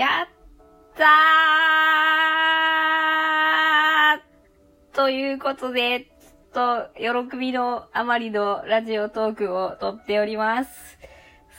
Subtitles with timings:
[0.00, 0.28] やっ
[0.96, 10.70] たーということで、ちょっと、喜びのあまりのラジオトークを撮っております。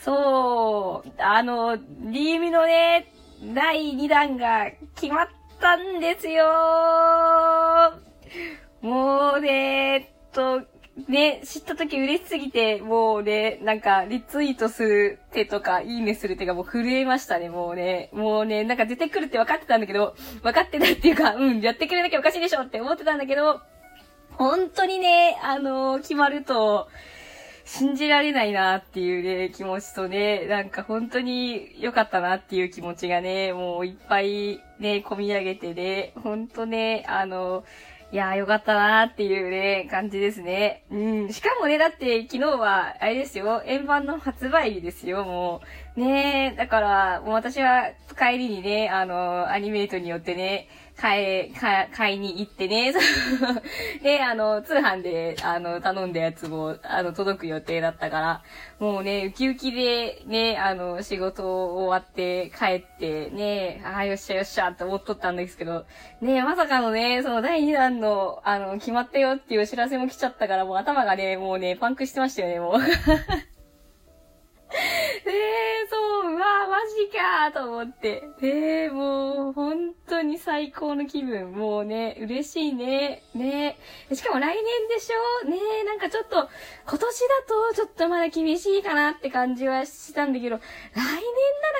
[0.03, 3.13] そう、あの、DM のね、
[3.53, 5.27] 第2弾が決まっ
[5.59, 6.43] たんですよ
[8.81, 10.61] もうね、えっと、
[11.07, 18.09] ね、知った時嬉しすぎて、もうね、なんか、リツイートする手とか、いいねする手がもう震えましたね、もうね。
[18.13, 23.61] もうね、なんか出てくるって分かってたんだけど、分かってたっていうか、うん、やってくれなきゃおかしいでしょって思ってたんだけど、
[24.31, 26.87] 本当にね、あのー、決まると、
[27.63, 37.65] 信じられないなっていうね、気持ちとね、なんか本当に良かったなっていう気持ちがね、もういっぱいね、込み上げてね、ほんとね、あのー、
[38.13, 40.83] いやーよかったなーっていうね、感じですね。
[40.91, 41.31] うん。
[41.31, 45.61] しかもね、だって昨日は、あれですよ、円盤の発売日ですよ、も
[45.95, 45.99] う。
[46.01, 50.67] ねだから、もう私は帰りにね、あの、アニメートによってね、
[51.01, 52.93] 買い、買いに行ってね、
[54.03, 58.43] で、あの、通販で、あの、頼んだやつも、あの、届く予定だったから、
[58.77, 65.85] もうね、ウキウキで、ね、あの、仕事終わって帰って、ね、ああ、よっしゃよっしゃって思っとったんですけど、
[66.21, 72.79] ね、まさかのね、その第2弾の、あの、決まったよっていうお知らせも来ちゃったから、もう頭がね、もうね、パンクしてましたよね、もう。
[77.11, 78.23] かと思って。
[78.41, 81.51] え、もう、本当に最高の気分。
[81.51, 83.23] もうね、嬉しいね。
[83.33, 83.77] ね
[84.13, 85.47] しかも来年でしょ？
[85.49, 86.49] ねなんかちょっと、
[86.87, 87.27] 今年だ
[87.71, 91.11] とちょっとまだ厳しいかなって感じはしたんだけど、来年な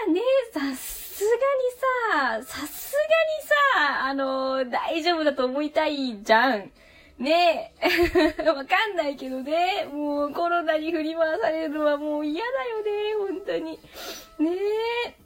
[0.08, 0.22] らね、
[0.54, 6.72] さすがにさ、さすがにさ、あの大丈夫だと思いたいじゃん。
[7.22, 8.42] ねえ。
[8.50, 9.88] わかんないけどね。
[9.94, 13.34] もうコロナに振り回されるのはもう嫌だよね。
[13.34, 13.80] 本当に。
[14.40, 14.58] ね
[15.08, 15.22] え。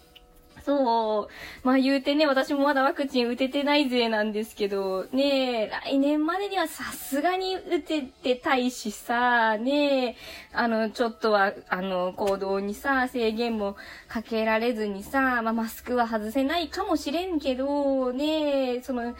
[0.66, 1.66] そう。
[1.66, 10.16] まあ言うてね、私もまだワクチン打ててないぜなんですけど、ねえ、来年までにはさすがに打ててたいしさ、ねえ、
[10.52, 13.78] あの、ちょっとは、あの、行動にさ、制限も
[14.10, 19.16] かけられずにさ、まあマスクは外せないかもしれんけど、ねえ、その、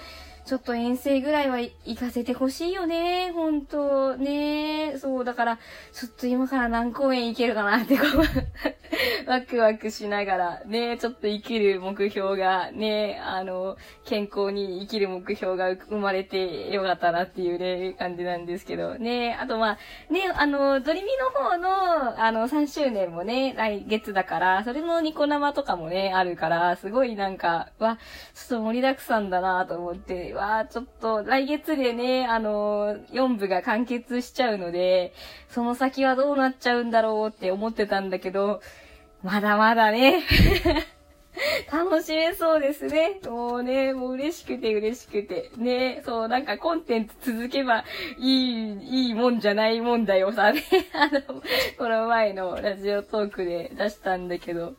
[0.46, 3.32] ちょっと遠征ぐらいは行かせてほしいよね。
[3.32, 4.65] 本当ね、
[4.98, 5.60] そう、だから、
[5.94, 8.76] ちょっと今から何公演行けるかなってこう
[9.30, 19.38] ワクワクしながら、ね、ちょっと生きる目標が、ね、あの、健康に生きる目標が生まれてよかったなっていうね、感じなんですけど、ね。
[19.40, 27.98] あとまあ、ね、あの、ドリミの方の、あの、3周年もね、来月だから、それのニコ生とかもね、あるから、すごいなんか、わ、
[28.34, 35.14] ちょっと盛りだくさんだなと思って、は、ちょっと来月でね、あの、4部が完結しちゃうので、で
[35.50, 38.62] その先はどうなっちゃうんだろうって思ってたんだけど、
[39.24, 40.24] まだまだね。
[41.72, 43.20] 楽しめそうですね。
[43.26, 45.52] もうね、もう嬉しくて嬉しくて。
[45.58, 47.84] ね、そう、なんかコンテンツ続けば
[48.20, 50.64] いい、いいもんじゃないもんだよさ、ね。
[50.94, 51.22] あの、
[51.78, 54.76] この前のラジオトークで出したんだけど。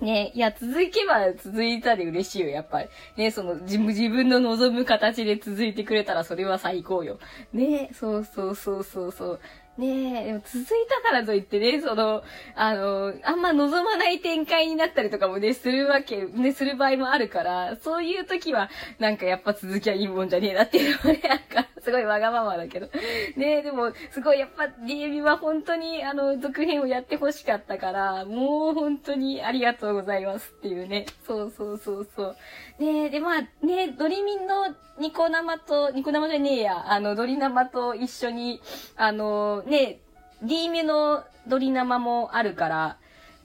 [0.00, 2.88] ね、いや、続けば続いたで嬉しいよ、やっぱり。
[3.16, 7.18] ね、その、自分、の望む形で続いてくれたらそれは最高よ。
[7.52, 9.40] ね、そうそうそうそうそう。
[9.78, 12.22] ねえ、でも続いたからといってね、その、
[12.54, 18.68] あの、あんま望まない展開になったりとかもね、するわけ、ね、する場合もあるから、そういう時は、
[18.98, 22.86] なんかやっぱ続きゃいいもんじゃねえなっていうのもね、なんか、すごいわがままだけど。
[23.36, 31.06] ねえ、でも、すごいやっぱ DM は本当に、あの、続編をやってほしかったから、もう本当にありがとうございますっていうね。
[31.26, 32.36] そうそうそうそう。
[32.78, 38.60] ねえ、で、まあ、ねドリミンのニコ生と、ニコ生じゃねえや、あの、ドリ生と一緒に、
[38.96, 40.00] あの、ね、
[40.42, 42.96] D メのドリ生もあるから、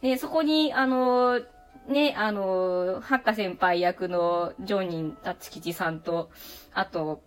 [0.01, 1.39] ね、そこに、あの、
[1.87, 6.29] ね、あの、ハッカ先輩役のジョニー達吉さんと、
[6.73, 7.21] あと、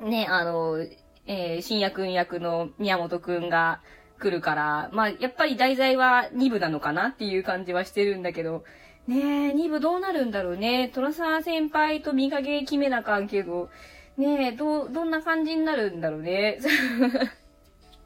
[0.00, 0.78] ね、あの、
[1.26, 3.80] えー、新也くん役の宮本くんが
[4.18, 8.64] 来るから、まあ、やっぱり題材は2部なのかなっていう感じはしてるんだけど、
[9.06, 10.88] ねえ、2部どうなるんだろうね。
[10.88, 13.68] トラサー先輩と見かけ決めなかんけど、
[14.16, 16.58] ねえ、ど、どんな感じになるんだろうね。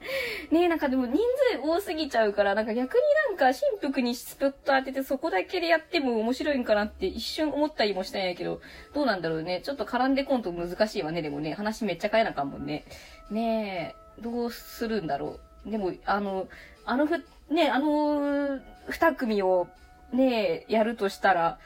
[0.51, 1.19] ねえ、なんかでも人
[1.53, 8.61] 数多すぎちゃうから、なんか逆になんか新服にスポット当ててそこだけでやっても面白いんかなって一瞬思ったりもしたんやけど、
[8.95, 9.61] どうなんだろうね。
[9.63, 11.55] ちょっと絡んでこんと難しいわね、でもね。
[11.55, 12.85] 話めっちゃ変えなあかんもんね。
[13.31, 15.71] ねえ、どうするんだろう。
[15.71, 16.49] でも、あの、
[16.85, 19.69] あのふ、ね、あの、二組を
[20.13, 21.59] ねやるとしたら、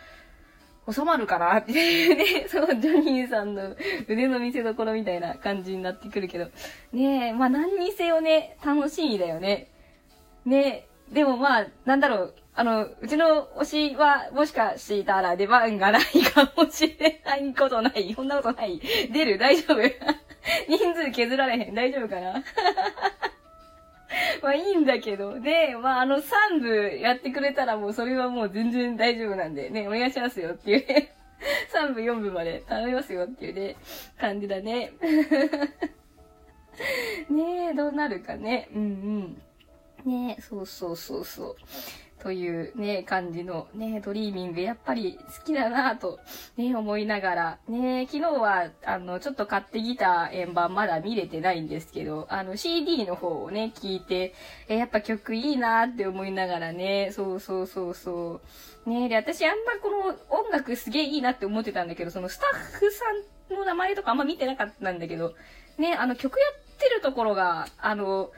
[0.90, 3.76] 収まるかなってね、 そのジョニーさんの
[4.08, 6.46] 腕の見せ所みたいな感じになってくるけど。
[6.92, 9.68] ねえ、まあ何にせよね、楽しみだよね。
[10.44, 18.12] ねえ、でもまあ、なんだろう、あの、うちの推しは、もしかしたら出番がないかもしれないことない。
[18.16, 18.80] そんなことない。
[19.10, 19.80] 出る大丈夫
[20.68, 22.42] 人数削られへん大丈夫かな
[24.42, 25.40] まあいいんだけど。
[25.40, 31.14] で、まああの3部やってくれたらもうそれはもう全然大丈夫なんで、ね、お願いしますよっていうね。
[31.72, 33.76] 3部4部まで頼みますよっていうね、
[34.18, 34.92] 感じだね。
[37.28, 38.68] ねえ、どうなるかね。
[38.74, 38.82] うん
[40.06, 40.22] うん。
[40.26, 41.56] ねえ、そうそうそうそう。
[42.22, 46.20] というね、感じのね、ドリーミングやっぱり好きだなぁと
[46.56, 54.34] ね、思いながら、ね、昨日はあの、ちょっと買ってきた円盤まだ見れてないんですけど、あの CD の方をね、聞いて、
[54.68, 58.40] え、やっぱ曲いいなって思いながらね、そうそうそうそ
[58.86, 58.90] う。
[58.90, 63.04] ね、で、私あんまこの音楽すげえいいなって思ってたんだけど、そのスタッフさ
[63.50, 65.34] んの名前とかあんま見てなかったんだけど、
[65.76, 68.30] ね、あの曲やってるところが、あの、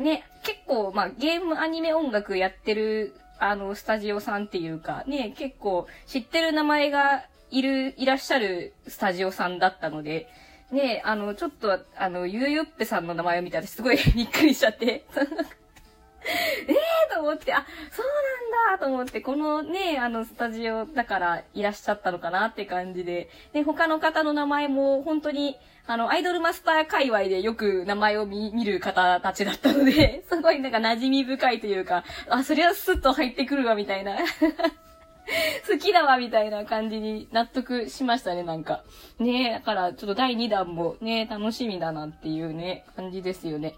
[0.00, 10.28] ね、結構、まあ、ゲームアニメ音楽やってるあの、スタジオさんっていうか、ね、結構知ってる名前がいる、いらっしゃるスタジオさんだったので、
[10.70, 15.04] ね、あの、ちょっと、あの、ゆうゆっぺさんの名前を見たらすごいびっくりしちゃって。
[16.68, 18.06] ええと思って、あ、そう
[18.70, 25.56] なんだと思って、このね、あの、スタジオだからいらっしゃったのかなって感じで、で、他の方の名前も本当に、
[25.86, 34.16] あの、アイドルマスター界隈でよく名前を見、見る方たちだったので、 すごいなんか馴染み深いというか、あ、そりゃスッと入ってくるわ、みたいな。
[35.68, 38.84] 好きだわ、みたいな感じに納得しましたね、なんか。
[39.18, 43.74] ねだからちょっと第2弾もね、楽しみだなっていうね、感じですよね。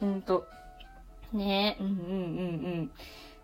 [0.00, 0.46] ほんと。
[1.32, 2.90] ねえうんうんうん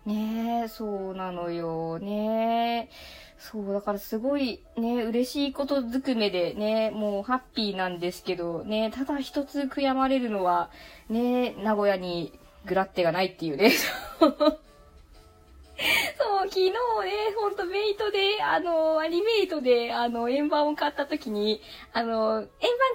[0.05, 0.13] うん。
[0.13, 1.99] ねえそうなのよ。
[1.99, 10.69] ねえそう、だからすごいね、嬉しいことずくめでね、もうハッピーなんですけど、ね、ただ一つ悔やまれるのは、
[11.09, 13.71] ね、名古屋にグラッテがないっていうね。
[16.23, 16.71] そう、昨日ね、
[17.37, 21.59] ほんとメイトで、あの、アニメイトで、あの、円盤を買った時に、
[21.91, 22.47] あの、円盤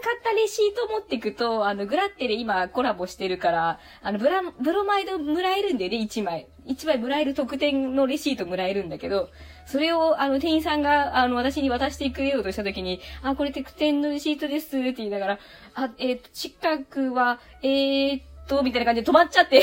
[0.03, 6.47] 買ったレシート持ってくと、あの、グラッテで今コラボしてるから、あの、ブラ、ブロマイドもらえるんでね、1枚。
[6.67, 9.29] 1枚もらえる特典のレシートもらえるんだけど、
[9.67, 15.39] それを、あの、店員さんが、あの、私に渡してくれようとした時に、あ、これ特典のレシートですって言いながら、
[15.75, 19.63] あ、えっ、ー、と、近くは、えー、っと、みたいな感じで止まっちゃって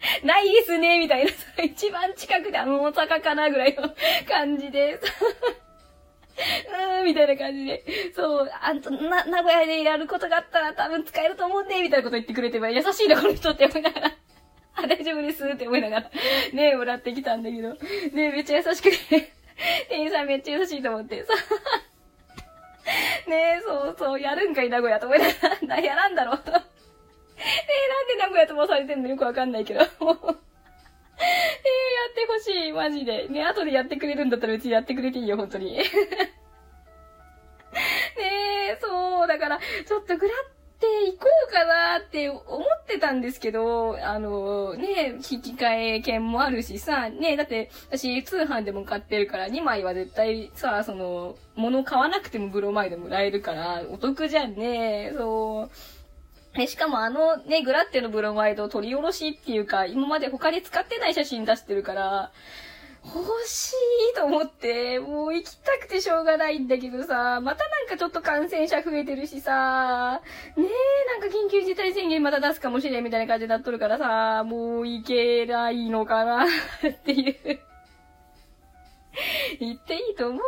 [0.22, 1.30] ないですね、みたいな。
[1.64, 3.90] 一番近くであの大阪かなぐらいの
[4.28, 4.94] 感じで。
[4.98, 7.84] うーん、みたいな感じで。
[8.14, 14.12] そう、あんと、な、名古屋でやることがあったら多分使えると思うんで、みたいなこと言ってくれてば、優しいな、この人って思いながら。
[14.76, 16.10] あ、大丈夫ですって思いながら、
[16.52, 17.70] ね、もらってきたんだけど。
[17.70, 19.32] ね、めっちゃ優しくて、
[19.88, 21.34] 店員さんめっちゃ優しいと思って、さ。
[23.26, 25.32] ねそうそう、やるんかい、名古屋と思いなが
[25.66, 26.77] ら、やらんだろうと。
[27.40, 29.80] え、なんで名古屋飛ばされてんのよくわかんないけど。
[29.80, 30.28] えー、やっ
[32.14, 33.28] てほしい、マジで。
[33.28, 35.76] ね、後でやってくれるんだったらうちやってくれていいよ、本当に。
[35.78, 35.82] ね
[38.70, 55.97] え、そう、だから、ちょっとグラって行こうかなって思ってたんですけど、あの、ね、引き換え券もあるしさ、ね、だって私通販でも買ってるから2枚は絶対さ、その、物買わなくてもブロマイドもらえるからお得じゃんね、そう。
[56.62, 62.32] え、しかもあのね、グラッテのブロマイド取り下ろしっていうか、今まで他で使ってない写真出してるから、
[63.04, 63.72] 欲し
[64.12, 70.20] いと思って、もう行きたくてしょうがないんだけどさ、またなんかちょっと感染者増えてるしさ、
[70.56, 77.60] ねえ、なんか緊急事態宣言また出すかもしれんみたいな感じになっとるからさ、もう行けないのかなっていう。
[79.60, 80.42] 言っていいと思う？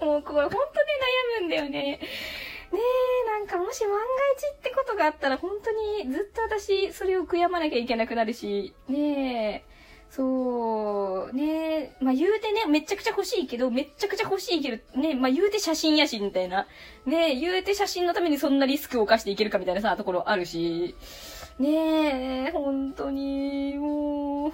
[0.04, 0.58] もうこれ本当に
[1.38, 2.00] 悩むんだよね。
[5.00, 9.64] があったら本当にずっと私それを悔やまなきゃいけなくなるし、ねえ、
[10.10, 11.92] そう、ねえ。
[12.00, 15.14] まあ言うてね、めちゃくちゃ欲しいけど、めちゃくちゃ欲しいけど、ねえ。
[15.14, 16.66] まあ言うて写真やし、みたいな。
[17.06, 17.34] ねえ。
[17.34, 20.94] 言うて写真のためにそんなリスクを犯していけるかみたいなさ、ところあるし。
[21.58, 24.52] ねえ、本当に、も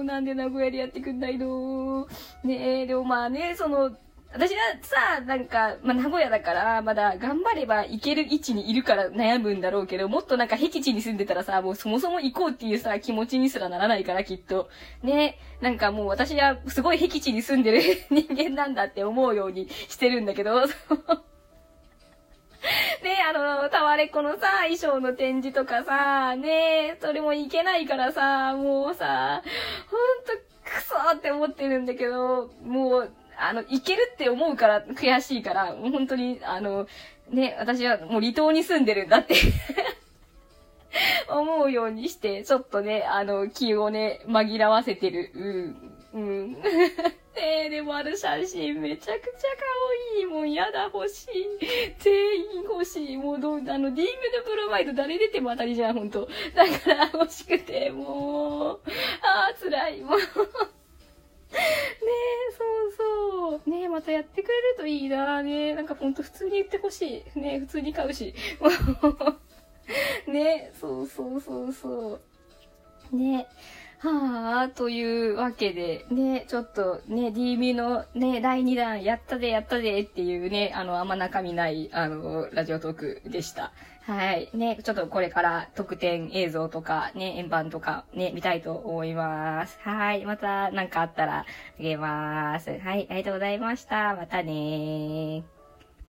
[0.00, 2.08] う、なんで名古屋でやってくんないの？
[2.42, 3.96] ねえ、でもまあね、その、
[4.36, 14.68] 私はさ、なんか、まあ、名古屋だから、まだ頑張れば行ける位置にいるから悩むんだろうけど、もっとなんか僻地に住んでたらさ、もうそもそも行こうっていうさ、気持ちにすらならないから、きっと。
[15.02, 15.38] ね。
[15.62, 17.80] なんかもう私はすごい僻地に住んでる
[18.12, 20.74] 人間なんだって思うようにしてるんだけど、 ね、
[23.26, 29.42] あの、タワレコのさ、衣装の展示とかさ、ね、それもいけないからさ、もうさ、
[29.90, 36.86] ほんと、クソって思ってるんだけど、もう、あの、いけるって思うから悔しいから、もう本当に、あの、
[37.30, 39.34] ね、私はもう離島に住んでるんだって
[41.28, 45.30] 思うようにして、ちょっとね、あの、気をね、紛らわせてる。
[45.34, 45.92] うん。
[46.14, 46.56] うん。
[47.38, 49.48] えー、でもあの写真めちゃくちゃ
[50.14, 50.52] 可愛いもん。
[50.52, 51.30] やだ、欲しい。
[51.98, 53.16] 全員欲しい。
[53.18, 54.12] もうどう、あの、ディーム
[54.44, 56.28] ドプロマイド誰出ても当たりじゃん、ほんと。
[56.54, 58.80] だから欲しくて、もう、
[59.20, 60.00] あー、辛い。
[60.00, 60.18] もう。
[61.52, 63.70] ねえ、そうそう。
[63.70, 67.38] ねえ、またやってくれるといいなねなんかほんと普通に言ってほしい。
[67.38, 68.34] ね普通に買うし。
[70.26, 72.20] ねそうそうそうそ
[73.12, 73.16] う。
[73.16, 73.46] ね
[74.06, 83.72] はあ、というわけで、ね、ちょっとね、DB のね、第2弾、やったでやったでっていうね、あの、あんま中身ない、あの、ラジオトークでした。
[84.02, 84.48] はい。
[84.54, 89.78] ね、ちょっとこれから特典映像とか、ね、円盤とか、ね、見たいと思います。
[89.82, 90.24] はい。
[90.24, 92.70] また、なんかあったら、あげます。
[92.70, 93.06] はい。
[93.10, 94.14] ありがとうございました。
[94.14, 95.55] またねー。